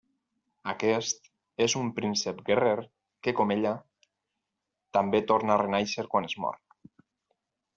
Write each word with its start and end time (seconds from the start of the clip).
Aquest 0.71 1.27
és 1.65 1.75
un 1.81 1.91
príncep 1.99 2.39
guerrer, 2.47 2.73
que 3.27 3.33
com 3.41 3.53
ella, 3.57 3.75
també 4.99 5.23
torna 5.33 5.57
a 5.57 5.59
renéixer 5.63 6.07
quan 6.15 6.31
es 6.31 6.37
mor. 6.47 6.59